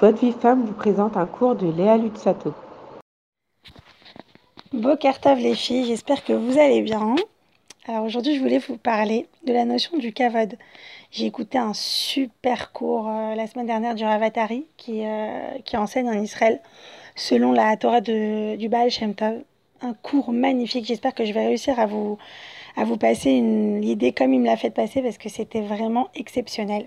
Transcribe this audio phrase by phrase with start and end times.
[0.00, 2.54] Votre vie femme vous présente un cours de Léa Lutsato.
[4.72, 7.14] Bokertov les filles, j'espère que vous allez bien.
[7.86, 10.56] Alors aujourd'hui, je voulais vous parler de la notion du kavod.
[11.10, 16.08] J'ai écouté un super cours euh, la semaine dernière du Ravatari qui, euh, qui enseigne
[16.08, 16.60] en Israël
[17.16, 19.42] selon la Torah du Baal Shem Tov.
[19.82, 20.86] Un cours magnifique.
[20.86, 22.18] J'espère que je vais réussir à vous,
[22.76, 26.86] à vous passer l'idée comme il me l'a fait passer parce que c'était vraiment exceptionnel.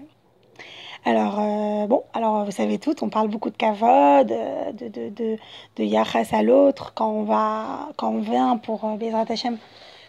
[1.08, 5.09] Alors, euh, bon, alors vous savez tout, on parle beaucoup de kavod, euh, de, de,
[5.09, 5.38] de,
[5.76, 9.59] de yachas à l'autre, quand on va, quand on vient pour euh, Bezrat Hashem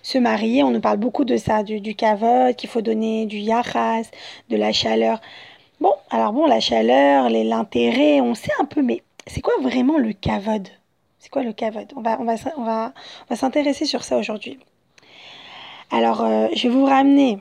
[0.03, 3.37] se marier, on nous parle beaucoup de ça, du, du kavod, qu'il faut donner du
[3.37, 4.11] yachas,
[4.49, 5.21] de la chaleur.
[5.81, 10.15] Bon, alors bon, la chaleur, l'intérêt, on sait un peu, mais c'est quoi vraiment le
[10.15, 10.67] kavod
[11.19, 12.93] C'est quoi le kavod On va, on va, on va,
[13.29, 14.59] on va s'intéresser sur ça aujourd'hui.
[15.91, 17.39] Alors, euh, je vais vous ramener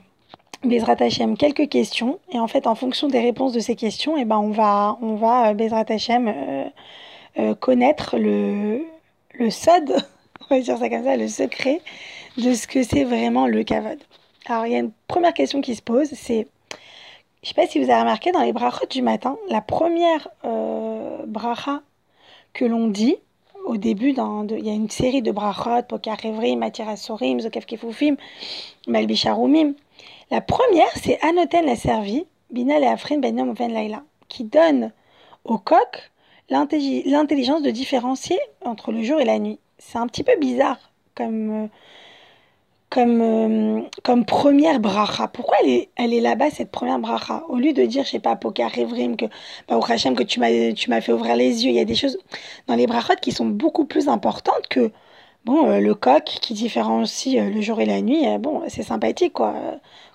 [0.66, 4.26] Bezrat Hashem quelques questions et en fait en fonction des réponses de ces questions eh
[4.26, 6.64] ben on va on va euh, Bezrat euh,
[7.40, 8.86] euh, connaître le
[9.34, 9.95] le sod
[10.50, 11.81] on va dire ça comme ça le secret
[12.38, 13.98] de ce que c'est vraiment le kavod.
[14.48, 16.48] Alors il y a une première question qui se pose c'est
[17.44, 21.17] je sais pas si vous avez remarqué dans les brachot du matin la première euh,
[21.26, 21.82] bracha
[22.54, 23.17] que l'on dit
[23.66, 28.16] au début, il y a une série de brachot, Pokar Evrim, Matira Sorim, Zokef Kefufim,
[28.88, 29.73] Malbisharumim.
[30.32, 34.92] La première, c'est Anoten la servie, Binal et Afrin Ben Yom Ben Laila, qui donne
[35.44, 36.12] au coq
[36.50, 39.60] l'intelligence de différencier entre le jour et la nuit.
[39.78, 40.78] C'est un petit peu bizarre
[41.16, 41.70] comme,
[42.90, 45.28] comme, euh, comme première bracha.
[45.28, 45.58] Pourquoi
[45.96, 47.44] elle est, là-bas, cette première bracha?
[47.50, 49.26] Au lieu de dire, je sais pas, Pokar Evrim, que,
[49.68, 52.18] bah, que tu m'as, tu m'as fait ouvrir les yeux, il y a des choses
[52.68, 54.92] dans les brachot qui sont beaucoup plus importantes que
[55.46, 58.28] bon, euh, le coq qui différencie euh, le jour et la nuit.
[58.28, 59.54] Euh, bon, c'est sympathique, quoi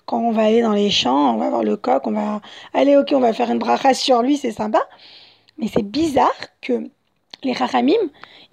[0.05, 2.41] quand on va aller dans les champs, on va voir le coq, on va
[2.73, 4.81] aller, ok, on va faire une bracha sur lui, c'est sympa.
[5.57, 6.89] Mais c'est bizarre que
[7.43, 7.93] les Rachamim,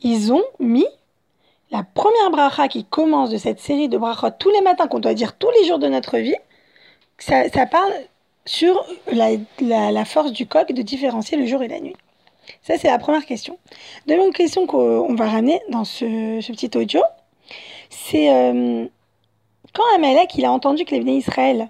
[0.00, 0.86] ils ont mis
[1.70, 5.14] la première bracha qui commence de cette série de brachot tous les matins qu'on doit
[5.14, 6.36] dire tous les jours de notre vie.
[7.18, 7.92] Ça, ça parle
[8.44, 9.30] sur la,
[9.60, 11.96] la, force du coq de différencier le jour et la nuit.
[12.62, 13.58] Ça, c'est la première question.
[14.06, 16.04] Deuxième question qu'on va ramener dans ce,
[16.52, 17.00] petit audio,
[17.90, 18.32] c'est...
[18.32, 18.86] Euh,
[19.74, 21.68] quand Amalek il a entendu que les Bnei Israël,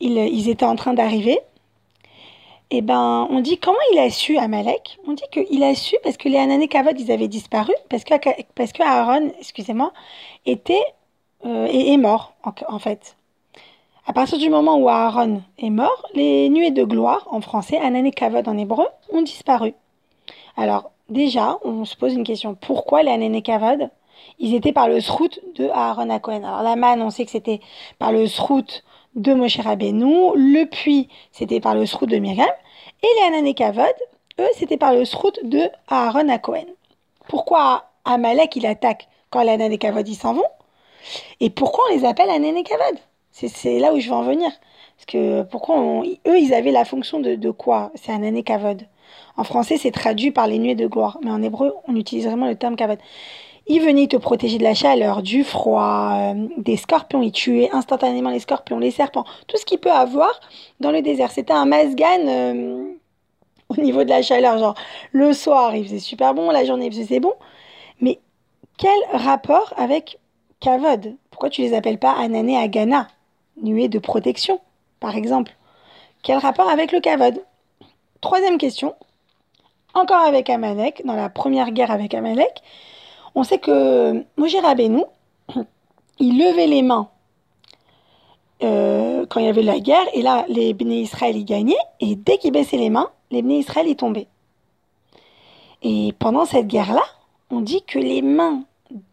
[0.00, 1.38] ils, étaient en train d'arriver,
[2.70, 4.98] et ben on dit comment il a su Amalek?
[5.06, 8.14] On dit qu'il a su parce que les Anané Kavod ils avaient disparu parce que
[8.54, 9.92] parce que Aaron, excusez-moi,
[10.44, 10.84] était
[11.44, 13.16] euh, est, mort en, fait.
[14.06, 18.10] À partir du moment où Aaron est mort, les nuées de gloire en français, Anané
[18.12, 19.74] Kavod en hébreu, ont disparu.
[20.56, 23.90] Alors déjà, on se pose une question pourquoi les Anané Kavod
[24.38, 26.20] ils étaient par le srout de Aaron à.
[26.26, 27.60] Alors la manne, on sait que c'était
[27.98, 28.84] par le srout
[29.14, 32.48] de Moshe Rabbeinu, le puits, c'était par le srout de Myriam,
[33.02, 33.94] et les Hanan Kavod,
[34.40, 36.66] eux, c'était par le srout de Aaron à Cohen.
[37.28, 40.42] Pourquoi Amalek, il attaque quand les Hanan Kavod, ils s'en vont?
[41.40, 42.98] Et pourquoi on les appelle Hanan Kavod
[43.30, 44.50] C'est là où je veux en venir.
[44.96, 45.76] Parce que pourquoi
[46.26, 48.82] eux, ils avaient la fonction de, quoi C'est Kavod.
[49.36, 52.46] En français, c'est traduit par les nuées de gloire, mais en hébreu, on utilise vraiment
[52.46, 52.98] le terme Kavod.
[53.66, 57.22] Il venait te protéger de la chaleur, du froid, euh, des scorpions.
[57.22, 60.38] Il tuait instantanément les scorpions, les serpents, tout ce qu'il peut avoir
[60.80, 61.30] dans le désert.
[61.30, 62.84] C'était un masgan euh,
[63.70, 64.58] au niveau de la chaleur.
[64.58, 64.74] Genre,
[65.12, 67.32] le soir, il faisait super bon, la journée, il faisait bon.
[68.00, 68.20] Mais
[68.76, 70.18] quel rapport avec
[70.60, 71.16] Kavod?
[71.30, 73.08] Pourquoi tu les appelles pas Anané Agana,
[73.62, 74.60] nuée de protection,
[75.00, 75.56] par exemple?
[76.22, 77.42] Quel rapport avec le Kavod?
[78.20, 78.94] Troisième question,
[79.94, 82.62] encore avec Amalek, dans la première guerre avec Amalek.
[83.34, 85.02] On sait que Moshe Rabbeinu,
[86.18, 87.08] il levait les mains
[88.62, 92.14] euh, quand il y avait la guerre, et là, les Bnei Israël, ils gagnaient, et
[92.14, 94.28] dès qu'ils baissaient les mains, les Bnei Israël, ils tombaient.
[95.82, 97.02] Et pendant cette guerre-là,
[97.50, 98.62] on dit que les mains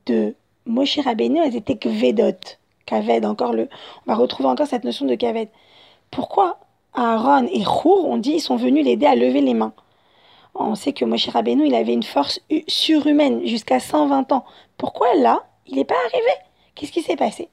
[0.05, 3.67] de Moshe Rabbeinu, elles étaient kvedot, kaved, encore le,
[4.05, 5.49] on va retrouver encore cette notion de kaved.
[6.11, 6.59] Pourquoi
[6.93, 9.73] Aaron et Chour, on dit, ils sont venus l'aider à lever les mains?
[10.55, 14.45] On sait que Moshe Rabbeinu, il avait une force surhumaine jusqu'à 120 ans.
[14.77, 16.31] Pourquoi là, il n'est pas arrivé?
[16.75, 17.49] Qu'est-ce qui s'est passé?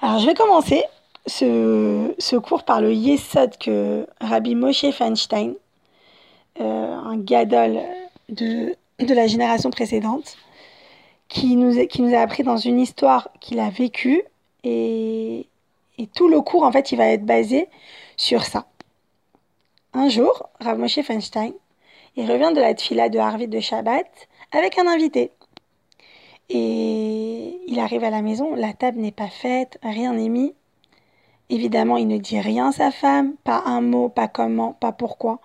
[0.00, 0.84] Alors, je vais commencer
[1.26, 5.54] ce, cours par le Yesod que Rabbi Moshe Feinstein,
[6.60, 7.80] euh, un gadol
[8.28, 10.36] de, de la génération précédente,
[11.28, 11.78] qui nous,
[12.14, 14.22] a appris dans une histoire qu'il a vécue.
[14.64, 15.46] Et
[16.14, 17.68] tout le cours, en fait, il va être basé
[18.16, 18.66] sur ça.
[19.94, 21.52] Un jour, Rav Moshe Feinstein,
[22.16, 24.06] il revient de la tfila de Harvey de Shabbat
[24.52, 25.32] avec un invité.
[26.50, 30.54] Et il arrive à la maison, la table n'est pas faite, rien n'est mis.
[31.50, 35.40] Évidemment, il ne dit rien à sa femme, pas un mot, pas comment, pas pourquoi.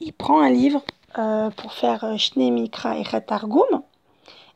[0.00, 0.82] Il prend un livre
[1.18, 3.82] euh, pour faire euh, Shne Mikra et Khatargum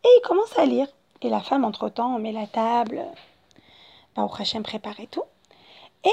[0.05, 0.87] et il commence à lire.
[1.23, 3.05] Et la femme, entre-temps, met la table,
[4.17, 5.25] bah, au Hachem prépare tout.
[6.05, 6.09] Et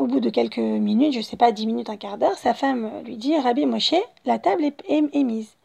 [0.00, 2.54] au bout de quelques minutes, je ne sais pas, dix minutes, un quart d'heure, sa
[2.54, 3.94] femme lui dit Rabbi Moshe,
[4.24, 5.56] la table est, mise.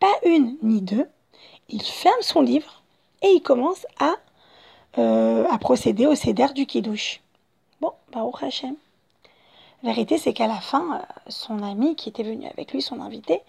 [0.00, 1.08] Pas une ni deux.
[1.68, 2.82] Il ferme son livre
[3.22, 4.14] et il commence à,
[4.98, 7.20] euh, à procéder au céder du Kiddush.
[7.80, 8.76] Bon, Baruch Hashem.
[9.82, 13.00] La vérité, c'est qu'à la fin, euh, son ami qui était venu avec lui, son
[13.00, 13.42] invité,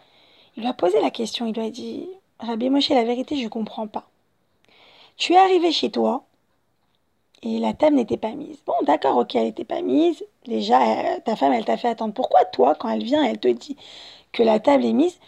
[0.58, 1.46] il lui a posé la question.
[1.46, 2.08] Il lui a dit
[2.40, 4.10] Rabbi Moshe, la vérité, je ne comprends pas.
[5.16, 6.24] Tu es arrivé chez toi
[7.44, 8.58] et la table n'était pas mise.
[8.66, 10.24] Bon, d'accord, ok, elle n'était pas mise.
[10.46, 10.80] Déjà,
[11.26, 12.14] ta femme, elle t'a fait attendre.
[12.14, 13.78] Pourquoi toi, quand elle vient, elle te dit
[14.32, 15.20] que la table est mise,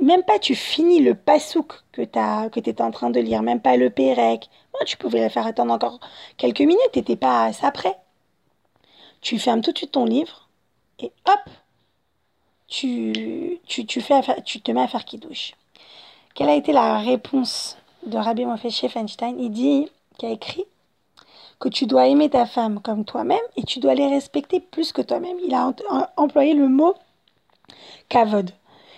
[0.00, 3.76] même pas tu finis le pasouk que tu étais en train de lire, même pas
[3.76, 4.48] le pérec.
[4.86, 6.00] tu pouvais la faire attendre encore
[6.36, 7.96] quelques minutes, t'étais pas à ça près.
[9.20, 10.48] Tu fermes tout de suite ton livre
[10.98, 11.50] et hop,
[12.68, 15.52] tu, tu, fais, tu te mets à faire qui douche.
[16.34, 19.88] Quelle a été la réponse de Rabbi Moshe Feinstein Il dit,
[20.18, 20.64] qui a écrit,
[21.58, 25.02] que tu dois aimer ta femme comme toi-même et tu dois les respecter plus que
[25.02, 25.36] toi-même.
[25.44, 25.72] Il a
[26.16, 26.94] employé le mot
[28.08, 28.50] kavod.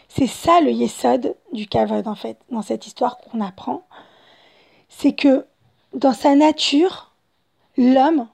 [0.08, 3.82] C'est ça le yesod du kavod, en fait, dans cette histoire qu'on apprend.
[4.88, 5.46] C'est que
[5.94, 7.12] dans sa nature,
[7.76, 8.28] l'homme,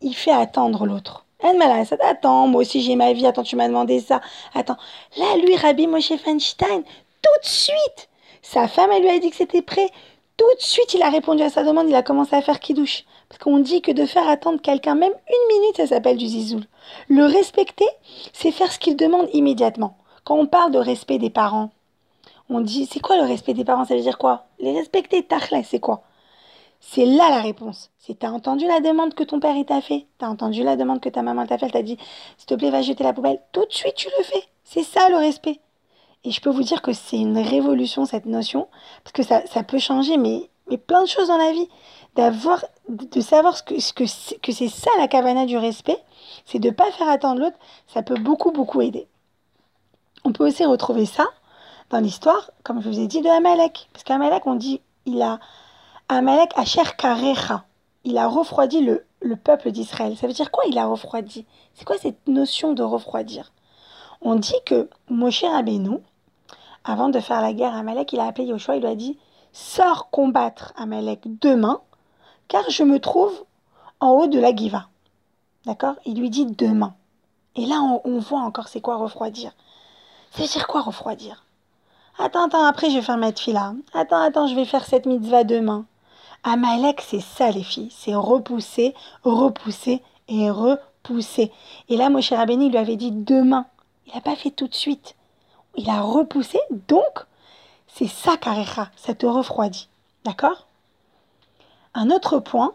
[0.00, 1.24] il, fait attendre l'autre.
[1.40, 4.20] ça attends, moi aussi j'ai ma vie, attends, tu m'as demandé ça.
[4.54, 4.76] Attends,
[5.16, 6.82] là, lui, Rabbi Moshe Feinstein,
[7.22, 8.08] tout de suite,
[8.42, 9.88] sa femme, elle lui a dit que c'était prêt.
[10.36, 13.04] Tout de suite, il a répondu à sa demande, il a commencé à faire kidouche.
[13.30, 16.66] Parce qu'on dit que de faire attendre quelqu'un même une minute, ça s'appelle du zizoul.
[17.08, 17.88] Le respecter,
[18.34, 19.96] c'est faire ce qu'il demande immédiatement.
[20.24, 21.70] Quand on parle de respect des parents,
[22.50, 23.84] on dit, c'est quoi le respect des parents?
[23.84, 24.46] Ça veut dire quoi?
[24.58, 26.02] Les respecter, tachlé, c'est quoi?
[26.80, 27.90] C'est là la réponse.
[27.98, 31.08] C'est t'as entendu la demande que ton père t'a fait, t'as entendu la demande que
[31.08, 31.98] ta maman t'a fait, elle t'a dit,
[32.36, 33.40] s'il te plaît, va jeter la poubelle.
[33.52, 34.42] Tout de suite, tu le fais.
[34.64, 35.60] C'est ça le respect.
[36.24, 38.68] Et je peux vous dire que c'est une révolution, cette notion,
[39.04, 41.68] parce que ça, ça peut changer, mais, mais plein de choses dans la vie.
[42.16, 44.04] D'avoir, de savoir ce que, ce que,
[44.40, 45.98] que c'est ça la cavana du respect,
[46.44, 47.56] c'est de ne pas faire attendre l'autre,
[47.86, 49.06] ça peut beaucoup, beaucoup aider.
[50.24, 51.26] On peut aussi retrouver ça
[51.90, 53.88] dans l'histoire, comme je vous ai dit, de Amalek.
[53.92, 55.40] Parce qu'Amalek, on dit, il a.
[56.08, 57.64] Amalek Asher Karecha.
[58.04, 60.16] Il a refroidi le, le peuple d'Israël.
[60.16, 61.46] Ça veut dire quoi il a refroidi?
[61.74, 63.52] C'est quoi cette notion de refroidir?
[64.20, 65.98] On dit que Moshe Rabbeinu,
[66.84, 69.18] avant de faire la guerre à Amalek, il a appelé Yoshua, il lui a dit
[69.52, 71.80] Sors combattre Amalek demain,
[72.50, 73.44] car je me trouve
[74.00, 74.88] en haut de la Giva.
[75.64, 75.94] D'accord?
[76.04, 76.94] Il lui dit demain.
[77.54, 79.52] Et là, on, voit encore c'est quoi refroidir.
[80.36, 81.44] Veut dire quoi refroidir?
[82.18, 83.74] Attends, attends, après je vais faire ma fila.
[83.94, 85.86] Attends, attends, je vais faire cette mitzvah demain.
[86.42, 91.52] Amalek, c'est ça les filles, c'est repousser, repousser et repousser.
[91.88, 93.66] Et là, Moshe Rabbeinu lui avait dit demain.
[94.06, 95.14] Il n'a pas fait tout de suite.
[95.76, 96.58] Il a repoussé,
[96.88, 97.26] donc
[97.86, 99.88] c'est ça Karecha, ça te refroidit.
[100.24, 100.66] D'accord?
[101.94, 102.72] Un autre point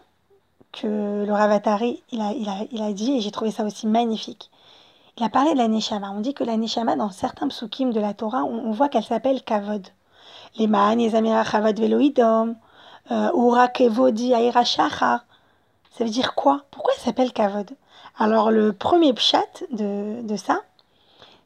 [0.72, 3.86] que le Ravatari il a, il, a, il a dit, et j'ai trouvé ça aussi
[3.86, 4.50] magnifique,
[5.18, 6.10] il a parlé de la Neshama.
[6.10, 9.42] On dit que la Neshama, dans certains psukim de la Torah, on, voit qu'elle s'appelle
[9.42, 9.86] Kavod.
[10.56, 12.54] Les Ma'an, les Amira Kavod Veloidom,
[13.10, 14.64] euh, Ura Kevodi Aira.
[14.64, 15.24] Ça
[16.00, 16.64] veut dire quoi?
[16.70, 17.70] Pourquoi elle s'appelle Kavod?
[18.18, 20.60] Alors, le premier pshat de, de ça,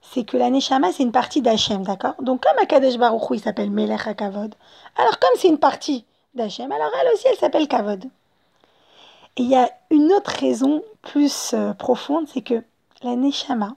[0.02, 2.14] c'est que la Neshama, c'est une partie d'Hachem, d'accord?
[2.20, 4.52] Donc, comme Akadesh Baruch il s'appelle Melech Kavod,
[4.96, 6.04] alors comme c'est une partie
[6.40, 8.04] alors elle aussi, elle s'appelle Kavod.
[9.36, 12.62] Et il y a une autre raison plus euh, profonde, c'est que
[13.02, 13.76] la Neshama,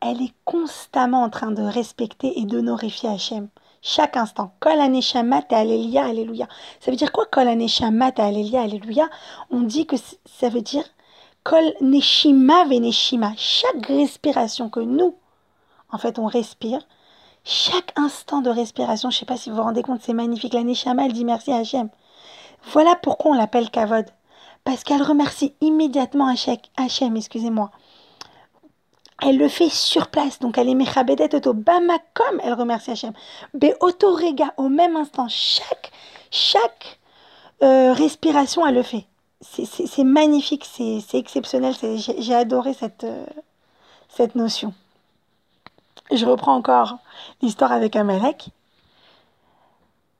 [0.00, 3.48] elle est constamment en train de respecter et d'honorifier Hachem.
[3.82, 4.52] Chaque instant.
[4.60, 6.48] Kol Neshama Alléluia, Alléluia.
[6.80, 9.08] Ça veut dire quoi Kol Neshama Alléluia, Alléluia?
[9.50, 10.84] On dit que ça veut dire
[11.44, 13.32] Kol Neshima Veneshima.
[13.36, 15.16] Chaque respiration que nous,
[15.90, 16.80] en fait, on respire,
[17.48, 20.52] chaque instant de respiration, je ne sais pas si vous vous rendez compte, c'est magnifique.
[20.52, 21.88] La Neshama, elle dit merci à Hachem.
[22.72, 24.04] Voilà pourquoi on l'appelle Kavod.
[24.64, 26.28] Parce qu'elle remercie immédiatement
[26.76, 27.70] Hachem, excusez-moi
[29.22, 30.38] elle le fait sur place.
[30.38, 31.54] Donc elle est mechabedet auto
[32.14, 33.12] comme elle remercie Hachem.
[33.54, 35.90] Be rega au même instant, chaque,
[36.30, 37.00] chaque
[37.62, 39.06] euh, respiration, elle le fait.
[39.40, 41.74] C'est magnifique, c'est exceptionnel.
[42.18, 43.24] J'ai adoré cette, euh,
[44.08, 44.74] cette notion.
[46.12, 46.98] Je reprends encore
[47.42, 48.48] l'histoire avec Amalek.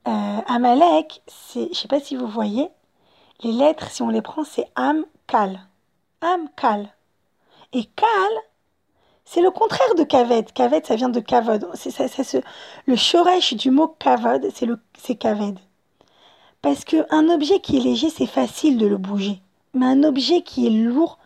[0.07, 1.21] Euh, Amalek,
[1.53, 2.69] je ne sais pas si vous voyez,
[3.43, 5.59] les lettres, si on les prend, c'est Am, Kal.
[6.21, 6.89] Am, Kal.
[7.73, 8.31] Et Kal,
[9.31, 10.51] c'est le contraire de kaved.
[10.53, 11.69] Kaved, ça vient de kavod.
[11.75, 12.05] C'est ça,
[12.87, 15.59] le shoresh du mot kavod, c'est le, c'est kaved.
[16.63, 19.39] Parce qu'un objet qui est léger, c'est facile de le bouger.
[19.73, 21.19] mais un objet qui est lourd,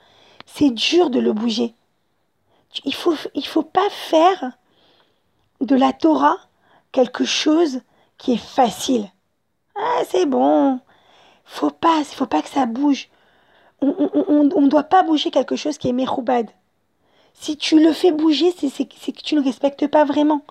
[0.45, 1.75] c'est dur de le bouger.
[2.85, 4.51] Il faut, il faut pas faire
[5.61, 6.37] de la Torah
[6.91, 7.81] quelque chose
[8.17, 9.09] qui est facile.
[9.75, 10.79] Ah, c'est bon.
[11.45, 13.09] Faut pas, faut pas que ça bouge.
[13.81, 16.49] On ne doit pas bouger quelque chose qui est mechoubad.
[17.33, 20.41] Si tu le fais bouger, c'est que tu ne respectes pas vraiment.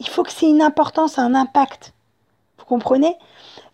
[0.00, 1.94] Il faut que c'est une importance, un impact.
[2.58, 3.16] Vous comprenez?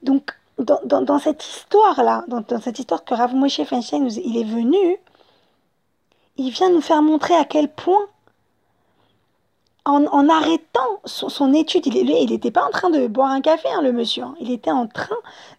[0.02, 4.98] Donc, dans, cette histoire-là, dans, cette histoire que Rav Moshe Feinstein, il est venu,
[6.36, 8.06] il vient nous faire montrer à quel point
[9.84, 13.92] en, arrêtant son, étude, il n'était pas en train de boire un café, hein, le
[13.92, 14.22] monsieur.
[14.22, 14.34] Hein.
[14.40, 15.16] il était en train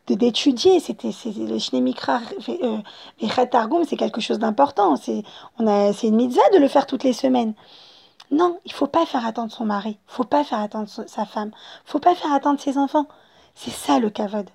[0.08, 0.80] d'étudier.
[0.80, 4.96] C'était le Shnemikra et Targum, c'est quelque chose d'important.
[4.96, 5.24] C'est
[5.60, 7.54] une mitzvah de le faire toutes les semaines.
[8.32, 9.98] Non, il faut pas faire attendre son mari.
[10.08, 11.52] il faut pas faire attendre sa femme.
[11.86, 13.08] il faut pas faire attendre ses enfants.
[13.56, 14.50] C'est ça le kavod.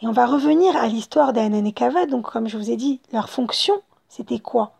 [0.00, 2.10] Et on va revenir à l'histoire d'Anan et Kavod.
[2.10, 3.74] Donc, comme je vous ai dit, leur fonction,
[4.08, 4.73] c'était quoi?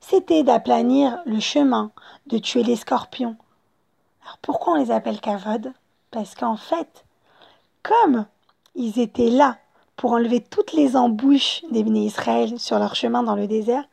[0.00, 1.90] C'était d'aplanir le chemin,
[2.26, 3.36] de tuer les scorpions.
[4.24, 5.72] Alors pourquoi on les appelle Kavod
[6.10, 7.04] Parce qu'en fait,
[7.82, 8.26] comme
[8.74, 9.58] ils étaient là
[9.96, 13.84] pour enlever toutes les embûches des Bnei Israël sur leur chemin dans le désert,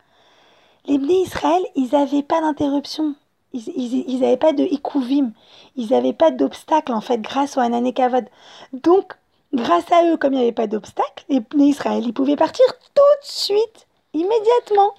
[0.85, 3.15] les Bnei Israël, ils n'avaient pas d'interruption.
[3.53, 5.31] Ils n'avaient pas de ikouvim.
[5.75, 8.25] Ils n'avaient pas d'obstacle, en fait, grâce au Hanané Kavod.
[8.71, 9.13] Donc,
[9.53, 12.65] grâce à eux, comme il n'y avait pas d'obstacle, les Bnei Israël, ils pouvaient partir
[12.95, 14.93] tout de suite, immédiatement.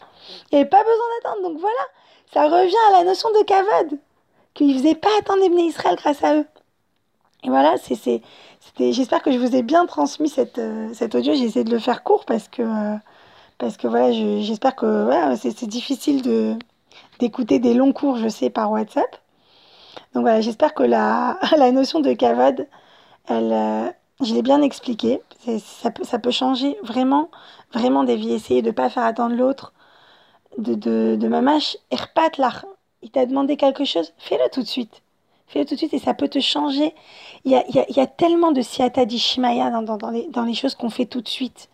[0.50, 1.49] Il n'y avait pas besoin d'attendre.
[1.49, 1.85] Donc voilà,
[2.33, 3.99] ça revient à la notion de kavod,
[4.55, 6.47] qu'ils ne faisaient pas attendre les Israël grâce à eux.
[7.45, 8.23] Et voilà, c'est,
[8.79, 11.35] j'espère que je vous ai bien transmis cette, euh, cet audio.
[11.35, 12.97] J'ai essayé de le faire court parce que, euh,
[13.59, 16.57] parce que voilà, j'espère que voilà, c'est, difficile de,
[17.21, 19.17] d'écouter des longs cours, je sais, par WhatsApp.
[20.15, 22.67] Donc voilà, j'espère que la, la notion de kavod,
[23.29, 25.21] elle, euh, je l'ai bien expliqué.
[25.61, 27.31] Ça peut, ça peut changer vraiment,
[27.73, 28.33] vraiment des vies.
[28.33, 29.73] Essayer de ne pas faire attendre l'autre,
[30.59, 31.77] de, de, de mamash,
[33.03, 35.03] Il t'a demandé quelque chose, fais-le tout de suite.
[35.47, 36.95] Fais-le tout de suite et ça peut te changer.
[37.45, 40.55] Il y a, il y a, tellement de siata d'Ishmaïa dans, dans, les, dans les
[40.55, 41.71] choses qu'on fait tout de suite.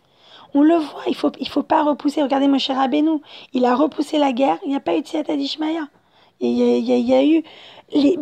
[0.53, 2.21] On le voit, il faut, il faut pas repousser.
[2.23, 3.21] Regardez mon cher Abénou,
[3.53, 5.87] il a repoussé la guerre, il n'y a pas eu de siata d'Ishmaïa.
[6.39, 7.43] Il y, a, eu
[7.93, 8.17] les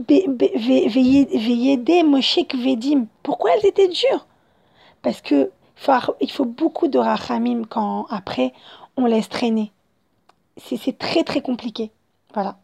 [1.37, 3.07] Veyede Moshek Vedim.
[3.23, 4.27] Pourquoi elles étaient dures?
[5.01, 5.51] Parce que
[6.21, 8.53] il faut beaucoup de rachamim quand après
[8.95, 9.73] on laisse traîner
[10.57, 11.91] c'est très très compliqué.
[12.33, 12.57] Voilà.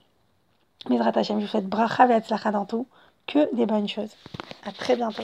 [0.89, 2.87] Hashem, je vous souhaite bracha et dans tout,
[3.27, 4.15] que des bonnes choses.
[4.63, 5.23] À très bientôt.